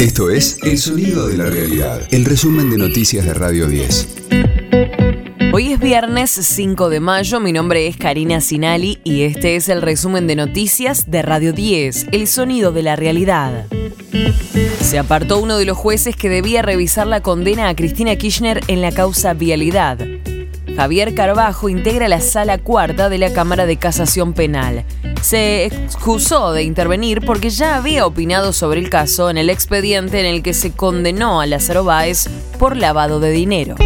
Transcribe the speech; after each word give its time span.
Esto 0.00 0.30
es 0.30 0.56
El 0.62 0.78
Sonido 0.78 1.28
de 1.28 1.36
la 1.36 1.44
Realidad, 1.44 2.08
el 2.10 2.24
resumen 2.24 2.70
de 2.70 2.78
noticias 2.78 3.22
de 3.26 3.34
Radio 3.34 3.66
10. 3.66 4.08
Hoy 5.52 5.74
es 5.74 5.78
viernes 5.78 6.30
5 6.30 6.88
de 6.88 7.00
mayo, 7.00 7.38
mi 7.38 7.52
nombre 7.52 7.86
es 7.86 7.98
Karina 7.98 8.40
Sinali 8.40 8.98
y 9.04 9.24
este 9.24 9.56
es 9.56 9.68
el 9.68 9.82
resumen 9.82 10.26
de 10.26 10.36
noticias 10.36 11.10
de 11.10 11.20
Radio 11.20 11.52
10, 11.52 12.06
El 12.12 12.28
Sonido 12.28 12.72
de 12.72 12.82
la 12.82 12.96
Realidad. 12.96 13.66
Se 14.80 14.98
apartó 14.98 15.38
uno 15.38 15.58
de 15.58 15.66
los 15.66 15.76
jueces 15.76 16.16
que 16.16 16.30
debía 16.30 16.62
revisar 16.62 17.06
la 17.06 17.20
condena 17.20 17.68
a 17.68 17.76
Cristina 17.76 18.16
Kirchner 18.16 18.62
en 18.68 18.80
la 18.80 18.92
causa 18.92 19.34
Vialidad. 19.34 19.98
Javier 20.76 21.14
Carbajo 21.14 21.68
integra 21.68 22.08
la 22.08 22.22
sala 22.22 22.56
cuarta 22.56 23.10
de 23.10 23.18
la 23.18 23.34
Cámara 23.34 23.66
de 23.66 23.76
Casación 23.76 24.32
Penal. 24.32 24.86
Se 25.22 25.66
excusó 25.66 26.52
de 26.52 26.62
intervenir 26.62 27.24
porque 27.24 27.50
ya 27.50 27.76
había 27.76 28.06
opinado 28.06 28.52
sobre 28.52 28.80
el 28.80 28.90
caso 28.90 29.30
en 29.30 29.38
el 29.38 29.50
expediente 29.50 30.20
en 30.20 30.26
el 30.26 30.42
que 30.42 30.54
se 30.54 30.72
condenó 30.72 31.40
a 31.40 31.46
Lázaro 31.46 31.84
Báez 31.84 32.28
por 32.58 32.76
lavado 32.76 33.20
de 33.20 33.30
dinero. 33.30 33.76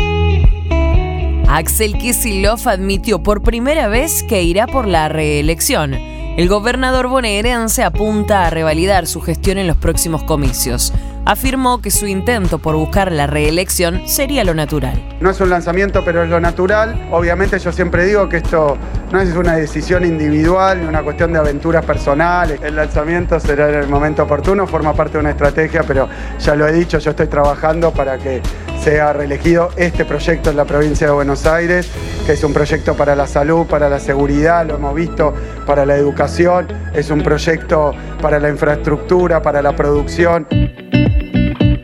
Axel 1.48 1.98
Kicillof 1.98 2.66
admitió 2.66 3.22
por 3.22 3.42
primera 3.42 3.88
vez 3.88 4.22
que 4.22 4.42
irá 4.42 4.66
por 4.66 4.86
la 4.86 5.08
reelección. 5.08 5.94
El 5.94 6.48
gobernador 6.48 7.08
bonaerense 7.08 7.84
apunta 7.84 8.46
a 8.46 8.50
revalidar 8.50 9.06
su 9.06 9.20
gestión 9.20 9.58
en 9.58 9.68
los 9.68 9.76
próximos 9.76 10.24
comicios. 10.24 10.92
Afirmó 11.26 11.80
que 11.80 11.90
su 11.90 12.06
intento 12.06 12.58
por 12.58 12.76
buscar 12.76 13.10
la 13.10 13.26
reelección 13.26 14.06
sería 14.06 14.44
lo 14.44 14.52
natural. 14.52 15.02
No 15.20 15.30
es 15.30 15.40
un 15.40 15.48
lanzamiento, 15.48 16.04
pero 16.04 16.22
es 16.22 16.28
lo 16.28 16.38
natural. 16.38 17.08
Obviamente 17.10 17.58
yo 17.58 17.72
siempre 17.72 18.04
digo 18.04 18.28
que 18.28 18.36
esto 18.38 18.76
no 19.10 19.20
es 19.20 19.34
una 19.34 19.56
decisión 19.56 20.04
individual 20.04 20.82
ni 20.82 20.86
una 20.86 21.02
cuestión 21.02 21.32
de 21.32 21.38
aventuras 21.38 21.82
personales. 21.82 22.60
El 22.62 22.76
lanzamiento 22.76 23.40
será 23.40 23.70
en 23.70 23.76
el 23.76 23.88
momento 23.88 24.24
oportuno, 24.24 24.66
forma 24.66 24.92
parte 24.92 25.14
de 25.14 25.20
una 25.20 25.30
estrategia, 25.30 25.82
pero 25.82 26.10
ya 26.38 26.54
lo 26.54 26.68
he 26.68 26.72
dicho, 26.72 26.98
yo 26.98 27.12
estoy 27.12 27.28
trabajando 27.28 27.90
para 27.90 28.18
que 28.18 28.42
sea 28.82 29.14
reelegido 29.14 29.70
este 29.76 30.04
proyecto 30.04 30.50
en 30.50 30.58
la 30.58 30.66
provincia 30.66 31.06
de 31.06 31.14
Buenos 31.14 31.46
Aires, 31.46 31.90
que 32.26 32.32
es 32.32 32.44
un 32.44 32.52
proyecto 32.52 32.94
para 32.94 33.16
la 33.16 33.26
salud, 33.26 33.66
para 33.66 33.88
la 33.88 33.98
seguridad, 33.98 34.66
lo 34.66 34.74
hemos 34.74 34.94
visto, 34.94 35.32
para 35.64 35.86
la 35.86 35.96
educación, 35.96 36.68
es 36.92 37.10
un 37.10 37.22
proyecto 37.22 37.94
para 38.20 38.38
la 38.38 38.50
infraestructura, 38.50 39.40
para 39.40 39.62
la 39.62 39.74
producción. 39.74 40.46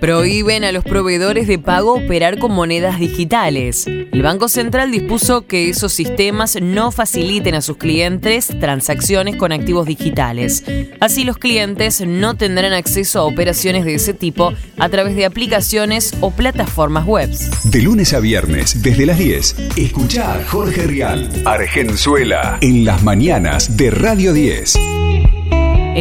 Prohíben 0.00 0.64
a 0.64 0.72
los 0.72 0.82
proveedores 0.82 1.46
de 1.46 1.58
pago 1.58 1.94
operar 1.94 2.38
con 2.38 2.52
monedas 2.52 2.98
digitales. 2.98 3.86
El 3.86 4.22
Banco 4.22 4.48
Central 4.48 4.90
dispuso 4.90 5.46
que 5.46 5.68
esos 5.68 5.92
sistemas 5.92 6.56
no 6.62 6.90
faciliten 6.90 7.54
a 7.54 7.60
sus 7.60 7.76
clientes 7.76 8.48
transacciones 8.60 9.36
con 9.36 9.52
activos 9.52 9.86
digitales. 9.86 10.64
Así 11.00 11.24
los 11.24 11.36
clientes 11.36 12.00
no 12.00 12.34
tendrán 12.34 12.72
acceso 12.72 13.20
a 13.20 13.24
operaciones 13.24 13.84
de 13.84 13.94
ese 13.94 14.14
tipo 14.14 14.54
a 14.78 14.88
través 14.88 15.16
de 15.16 15.26
aplicaciones 15.26 16.14
o 16.20 16.30
plataformas 16.30 17.04
web. 17.04 17.28
De 17.64 17.82
lunes 17.82 18.14
a 18.14 18.20
viernes, 18.20 18.82
desde 18.82 19.04
las 19.04 19.18
10, 19.18 19.56
escucha 19.76 20.34
a 20.34 20.44
Jorge 20.46 20.86
Rial, 20.86 21.28
Argenzuela, 21.44 22.56
en 22.62 22.86
las 22.86 23.02
mañanas 23.02 23.76
de 23.76 23.90
Radio 23.90 24.32
10. 24.32 24.78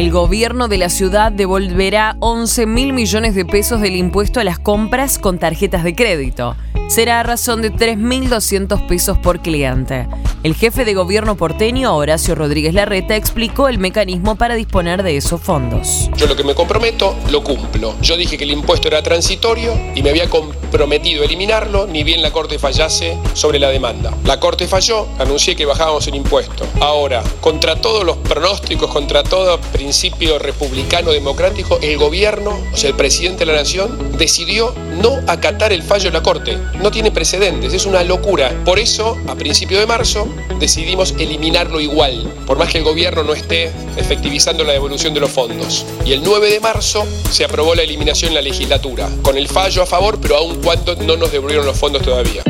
El 0.00 0.10
gobierno 0.10 0.68
de 0.68 0.78
la 0.78 0.88
ciudad 0.88 1.30
devolverá 1.30 2.16
11 2.20 2.64
mil 2.64 2.94
millones 2.94 3.34
de 3.34 3.44
pesos 3.44 3.82
del 3.82 3.96
impuesto 3.96 4.40
a 4.40 4.44
las 4.44 4.58
compras 4.58 5.18
con 5.18 5.38
tarjetas 5.38 5.84
de 5.84 5.94
crédito. 5.94 6.56
Será 6.88 7.20
a 7.20 7.22
razón 7.22 7.60
de 7.60 7.70
3.200 7.70 8.86
pesos 8.86 9.18
por 9.18 9.40
cliente. 9.40 10.08
El 10.42 10.54
jefe 10.54 10.86
de 10.86 10.94
gobierno 10.94 11.36
porteño, 11.36 11.94
Horacio 11.94 12.34
Rodríguez 12.34 12.72
Larreta, 12.72 13.14
explicó 13.14 13.68
el 13.68 13.76
mecanismo 13.76 14.36
para 14.36 14.54
disponer 14.54 15.02
de 15.02 15.18
esos 15.18 15.38
fondos. 15.38 16.08
Yo 16.16 16.26
lo 16.26 16.34
que 16.34 16.44
me 16.44 16.54
comprometo, 16.54 17.14
lo 17.30 17.44
cumplo. 17.44 17.94
Yo 18.00 18.16
dije 18.16 18.38
que 18.38 18.44
el 18.44 18.52
impuesto 18.52 18.88
era 18.88 19.02
transitorio 19.02 19.78
y 19.94 20.02
me 20.02 20.08
había 20.08 20.30
comprometido 20.30 21.20
a 21.20 21.26
eliminarlo, 21.26 21.86
ni 21.86 22.04
bien 22.04 22.22
la 22.22 22.32
Corte 22.32 22.58
fallase 22.58 23.18
sobre 23.34 23.58
la 23.58 23.68
demanda. 23.68 24.14
La 24.24 24.40
Corte 24.40 24.66
falló, 24.66 25.08
anuncié 25.18 25.54
que 25.56 25.66
bajábamos 25.66 26.06
el 26.06 26.14
impuesto. 26.14 26.66
Ahora, 26.80 27.22
contra 27.42 27.76
todos 27.76 28.04
los 28.04 28.16
pronósticos, 28.16 28.90
contra 28.90 29.22
todo 29.22 29.60
principio 29.72 30.38
republicano 30.38 31.10
democrático, 31.10 31.78
el 31.82 31.98
gobierno, 31.98 32.58
o 32.72 32.76
sea, 32.78 32.88
el 32.88 32.96
presidente 32.96 33.40
de 33.40 33.52
la 33.52 33.58
nación, 33.58 34.16
decidió 34.16 34.72
no 35.02 35.18
acatar 35.26 35.74
el 35.74 35.82
fallo 35.82 36.04
de 36.04 36.12
la 36.12 36.22
Corte. 36.22 36.56
No 36.80 36.90
tiene 36.90 37.10
precedentes, 37.10 37.74
es 37.74 37.84
una 37.84 38.02
locura. 38.04 38.54
Por 38.64 38.78
eso, 38.78 39.18
a 39.28 39.34
principio 39.34 39.78
de 39.78 39.86
marzo, 39.86 40.29
decidimos 40.58 41.14
eliminarlo 41.18 41.80
igual, 41.80 42.32
por 42.46 42.58
más 42.58 42.70
que 42.70 42.78
el 42.78 42.84
gobierno 42.84 43.22
no 43.22 43.32
esté 43.32 43.72
efectivizando 43.96 44.64
la 44.64 44.72
devolución 44.72 45.14
de 45.14 45.20
los 45.20 45.30
fondos. 45.30 45.86
Y 46.04 46.12
el 46.12 46.22
9 46.22 46.50
de 46.50 46.60
marzo 46.60 47.06
se 47.30 47.44
aprobó 47.44 47.74
la 47.74 47.82
eliminación 47.82 48.30
en 48.30 48.34
la 48.34 48.42
legislatura, 48.42 49.08
con 49.22 49.36
el 49.36 49.48
fallo 49.48 49.82
a 49.82 49.86
favor, 49.86 50.18
pero 50.20 50.36
aun 50.36 50.60
cuando 50.62 50.94
no 50.96 51.16
nos 51.16 51.32
devolvieron 51.32 51.66
los 51.66 51.78
fondos 51.78 52.02
todavía. 52.02 52.42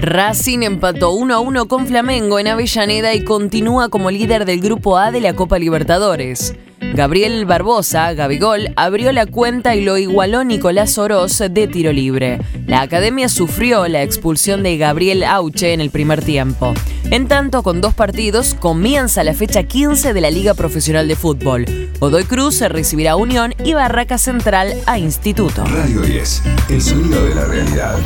Racing 0.00 0.62
empató 0.62 1.12
1 1.12 1.34
a 1.34 1.40
1 1.40 1.68
con 1.68 1.86
Flamengo 1.86 2.38
en 2.38 2.48
Avellaneda 2.48 3.14
y 3.14 3.22
continúa 3.22 3.90
como 3.90 4.10
líder 4.10 4.46
del 4.46 4.60
Grupo 4.60 4.96
A 4.96 5.10
de 5.10 5.20
la 5.20 5.34
Copa 5.34 5.58
Libertadores. 5.58 6.54
Gabriel 6.94 7.44
Barbosa, 7.46 8.12
Gabigol, 8.14 8.72
abrió 8.76 9.12
la 9.12 9.26
cuenta 9.26 9.76
y 9.76 9.82
lo 9.82 9.96
igualó 9.96 10.44
Nicolás 10.44 10.98
Oroz 10.98 11.38
de 11.38 11.68
tiro 11.68 11.92
libre. 11.92 12.40
La 12.66 12.82
academia 12.82 13.28
sufrió 13.28 13.86
la 13.88 14.02
expulsión 14.02 14.62
de 14.62 14.76
Gabriel 14.76 15.22
Auche 15.24 15.72
en 15.72 15.80
el 15.80 15.90
primer 15.90 16.22
tiempo. 16.22 16.74
En 17.10 17.28
tanto, 17.28 17.62
con 17.62 17.80
dos 17.80 17.94
partidos, 17.94 18.54
comienza 18.54 19.24
la 19.24 19.34
fecha 19.34 19.62
15 19.62 20.12
de 20.12 20.20
la 20.20 20.30
Liga 20.30 20.54
Profesional 20.54 21.06
de 21.06 21.16
Fútbol. 21.16 21.64
Godoy 22.00 22.24
Cruz 22.24 22.56
se 22.56 22.68
recibirá 22.68 23.12
a 23.12 23.16
Unión 23.16 23.54
y 23.64 23.74
Barraca 23.74 24.18
Central 24.18 24.74
a 24.86 24.98
Instituto. 24.98 25.64
Radio 25.64 26.02
10, 26.02 26.42
el 26.70 26.82
sonido 26.82 27.24
de 27.24 27.34
la 27.34 27.44
realidad. 27.46 27.98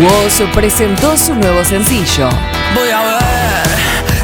Woz 0.00 0.42
presentó 0.54 1.16
su 1.16 1.34
nuevo 1.34 1.64
sencillo. 1.64 2.28
Voy 2.74 2.90
a 2.90 3.02
ver 3.02 3.79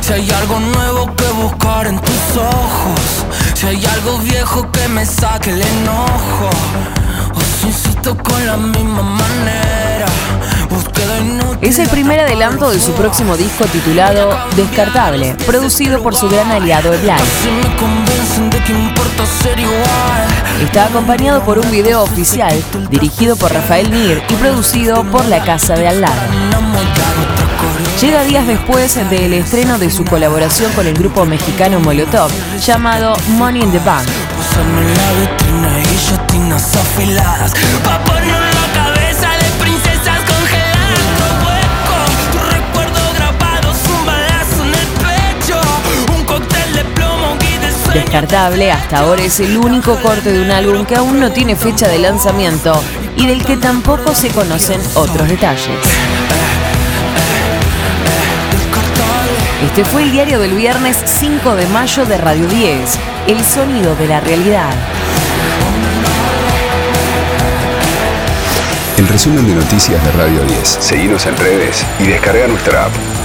si 0.07 0.13
hay 0.13 0.31
algo 0.31 0.61
nuevo 0.61 1.17
que 1.17 1.27
buscar 1.33 1.89
en 1.89 1.99
tus 1.99 2.37
ojos. 2.37 3.27
Si 3.55 3.67
hay 3.67 3.85
algo 3.87 4.19
viejo 4.19 4.71
que 4.71 4.87
me 4.89 5.05
saque 5.05 5.51
el 5.51 5.61
enojo. 5.61 6.51
O 7.35 7.41
si 7.41 7.67
insisto 7.67 8.17
con 8.17 8.47
la 8.47 8.57
misma 8.57 9.03
manera. 9.03 10.07
Es 11.61 11.79
el 11.79 11.89
primer 11.89 12.21
adelanto 12.21 12.71
de 12.71 12.79
su 12.79 12.93
próximo 12.93 13.37
disco 13.37 13.65
titulado 13.65 14.39
Descartable, 14.55 15.35
producido 15.47 16.01
por 16.03 16.15
su 16.15 16.29
gran 16.29 16.53
aliado 16.53 16.93
Eblay. 16.93 17.21
Está 20.63 20.87
acompañado 20.87 21.43
por 21.43 21.59
un 21.59 21.71
video 21.71 22.03
oficial 22.03 22.55
dirigido 22.91 23.37
por 23.37 23.53
Rafael 23.53 23.91
Mir 23.91 24.23
y 24.29 24.35
producido 24.35 25.03
por 25.05 25.25
La 25.27 25.43
Casa 25.43 25.75
de 25.75 25.89
Al 25.89 26.01
lado. 26.03 27.36
Llega 28.01 28.25
días 28.25 28.47
después 28.47 28.95
del 29.09 29.33
estreno 29.33 29.79
de 29.79 29.91
su 29.91 30.05
colaboración 30.05 30.71
con 30.75 30.87
el 30.87 30.93
grupo 30.93 31.25
mexicano 31.25 31.81
Molotov 31.81 32.31
llamado 32.61 33.15
Money 33.39 33.63
in 33.63 33.73
the 33.73 33.79
Bank. 33.79 34.07
Descartable 47.95 48.73
hasta 48.73 48.99
ahora 48.99 49.23
es 49.23 49.41
el 49.41 49.57
único 49.57 49.97
corte 50.03 50.33
de 50.33 50.43
un 50.43 50.51
álbum 50.51 50.85
que 50.85 50.97
aún 50.97 51.19
no 51.19 51.33
tiene 51.33 51.57
fecha 51.57 51.89
de 51.89 51.99
lanzamiento 51.99 52.79
y 53.17 53.27
del 53.27 53.43
que 53.43 53.57
tampoco 53.57 54.15
se 54.15 54.29
conocen 54.29 54.83
otros 54.97 55.27
detalles. 55.29 56.46
Este 59.63 59.85
fue 59.85 60.03
el 60.03 60.13
diario 60.13 60.39
del 60.39 60.55
viernes 60.55 61.03
5 61.07 61.57
de 61.57 61.67
mayo 61.69 62.05
de 62.05 62.19
Radio 62.19 62.47
10, 62.47 62.99
El 63.27 63.43
sonido 63.43 63.97
de 63.97 64.07
la 64.07 64.21
realidad. 64.21 64.71
El 68.99 69.09
resumen 69.09 69.47
de 69.47 69.55
noticias 69.55 70.05
de 70.05 70.13
Radio 70.13 70.43
10. 70.45 70.77
Seguimos 70.81 71.25
en 71.25 71.37
redes 71.39 71.87
y 71.99 72.05
descarga 72.05 72.47
nuestra 72.49 72.85
app. 72.85 73.16